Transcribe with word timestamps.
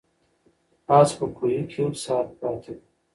آس 0.97 1.09
په 1.17 1.25
کوهي 1.35 1.61
کې 1.69 1.77
یو 1.83 1.91
ساعت 2.03 2.27
پاتې 2.39 2.71
و. 2.75 2.77